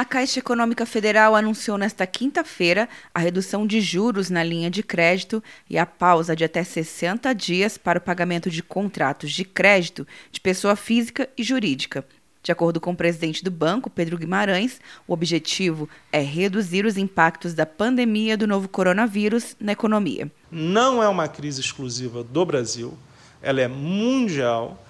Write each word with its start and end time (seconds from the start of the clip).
A 0.00 0.04
Caixa 0.06 0.38
Econômica 0.38 0.86
Federal 0.86 1.36
anunciou 1.36 1.76
nesta 1.76 2.06
quinta-feira 2.06 2.88
a 3.14 3.20
redução 3.20 3.66
de 3.66 3.82
juros 3.82 4.30
na 4.30 4.42
linha 4.42 4.70
de 4.70 4.82
crédito 4.82 5.44
e 5.68 5.76
a 5.76 5.84
pausa 5.84 6.34
de 6.34 6.42
até 6.42 6.64
60 6.64 7.34
dias 7.34 7.76
para 7.76 7.98
o 7.98 8.00
pagamento 8.00 8.48
de 8.48 8.62
contratos 8.62 9.30
de 9.30 9.44
crédito 9.44 10.08
de 10.32 10.40
pessoa 10.40 10.74
física 10.74 11.28
e 11.36 11.42
jurídica. 11.42 12.02
De 12.42 12.50
acordo 12.50 12.80
com 12.80 12.92
o 12.92 12.96
presidente 12.96 13.44
do 13.44 13.50
banco, 13.50 13.90
Pedro 13.90 14.16
Guimarães, 14.16 14.80
o 15.06 15.12
objetivo 15.12 15.86
é 16.10 16.20
reduzir 16.20 16.86
os 16.86 16.96
impactos 16.96 17.52
da 17.52 17.66
pandemia 17.66 18.38
do 18.38 18.46
novo 18.46 18.68
coronavírus 18.68 19.54
na 19.60 19.72
economia. 19.72 20.32
Não 20.50 21.02
é 21.02 21.08
uma 21.10 21.28
crise 21.28 21.60
exclusiva 21.60 22.24
do 22.24 22.46
Brasil, 22.46 22.96
ela 23.42 23.60
é 23.60 23.68
mundial 23.68 24.82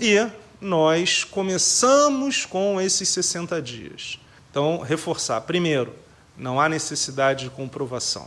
e 0.00 0.26
nós 0.60 1.22
começamos 1.22 2.44
com 2.44 2.80
esses 2.80 3.08
60 3.10 3.62
dias. 3.62 4.18
Então, 4.56 4.78
reforçar. 4.78 5.42
Primeiro, 5.42 5.94
não 6.34 6.58
há 6.58 6.66
necessidade 6.66 7.44
de 7.44 7.50
comprovação. 7.50 8.26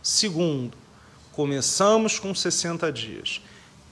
Segundo, 0.00 0.78
começamos 1.32 2.16
com 2.16 2.32
60 2.32 2.92
dias. 2.92 3.40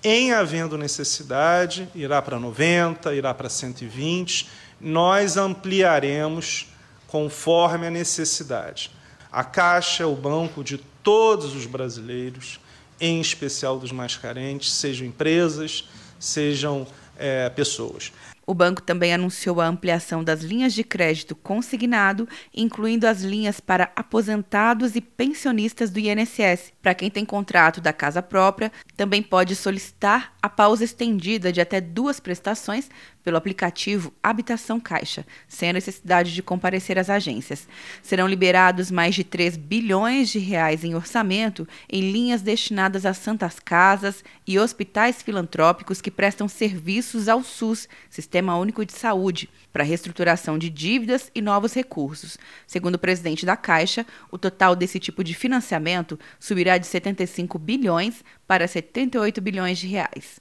Em 0.00 0.32
havendo 0.32 0.78
necessidade, 0.78 1.88
irá 1.92 2.22
para 2.22 2.38
90, 2.38 3.12
irá 3.16 3.34
para 3.34 3.48
120, 3.48 4.48
nós 4.80 5.36
ampliaremos 5.36 6.68
conforme 7.08 7.88
a 7.88 7.90
necessidade. 7.90 8.92
A 9.32 9.42
Caixa 9.42 10.04
é 10.04 10.06
o 10.06 10.14
banco 10.14 10.62
de 10.62 10.78
todos 10.78 11.52
os 11.52 11.66
brasileiros, 11.66 12.60
em 13.00 13.20
especial 13.20 13.76
dos 13.76 13.90
mais 13.90 14.16
carentes, 14.16 14.72
sejam 14.72 15.04
empresas, 15.04 15.88
sejam 16.20 16.86
é, 17.18 17.50
pessoas. 17.50 18.12
O 18.44 18.54
banco 18.54 18.82
também 18.82 19.14
anunciou 19.14 19.60
a 19.60 19.66
ampliação 19.66 20.24
das 20.24 20.42
linhas 20.42 20.74
de 20.74 20.82
crédito 20.82 21.36
consignado, 21.36 22.28
incluindo 22.52 23.06
as 23.06 23.22
linhas 23.22 23.60
para 23.60 23.92
aposentados 23.94 24.96
e 24.96 25.00
pensionistas 25.00 25.90
do 25.90 26.00
INSS. 26.00 26.72
Para 26.82 26.94
quem 26.94 27.08
tem 27.08 27.24
contrato 27.24 27.80
da 27.80 27.92
casa 27.92 28.20
própria, 28.20 28.72
também 28.96 29.22
pode 29.22 29.54
solicitar 29.54 30.32
a 30.42 30.48
pausa 30.48 30.82
estendida 30.82 31.52
de 31.52 31.60
até 31.60 31.80
duas 31.80 32.18
prestações 32.18 32.90
pelo 33.22 33.36
aplicativo 33.36 34.12
Habitação 34.20 34.80
Caixa, 34.80 35.24
sem 35.46 35.70
a 35.70 35.72
necessidade 35.72 36.34
de 36.34 36.42
comparecer 36.42 36.98
às 36.98 37.08
agências. 37.08 37.68
Serão 38.02 38.26
liberados 38.26 38.90
mais 38.90 39.14
de 39.14 39.22
3 39.22 39.56
bilhões 39.56 40.28
de 40.30 40.40
reais 40.40 40.82
em 40.82 40.96
orçamento 40.96 41.68
em 41.88 42.10
linhas 42.10 42.42
destinadas 42.42 43.06
a 43.06 43.14
santas 43.14 43.60
casas 43.60 44.24
e 44.44 44.58
hospitais 44.58 45.22
filantrópicos 45.22 46.00
que 46.00 46.10
prestam 46.10 46.48
serviços 46.48 47.28
ao 47.28 47.44
SUS, 47.44 47.88
Sistema 48.10 48.31
Único 48.40 48.84
de 48.84 48.92
Saúde, 48.92 49.48
para 49.72 49.84
reestruturação 49.84 50.56
de 50.56 50.70
dívidas 50.70 51.30
e 51.34 51.42
novos 51.42 51.74
recursos. 51.74 52.38
Segundo 52.66 52.94
o 52.94 52.98
presidente 52.98 53.44
da 53.44 53.56
Caixa, 53.56 54.06
o 54.30 54.38
total 54.38 54.76
desse 54.76 54.98
tipo 54.98 55.22
de 55.24 55.34
financiamento 55.34 56.18
subirá 56.38 56.78
de 56.78 56.86
75 56.86 57.58
bilhões 57.58 58.24
para 58.46 58.66
78 58.68 59.40
bilhões 59.40 59.78
de 59.78 59.86
reais. 59.86 60.40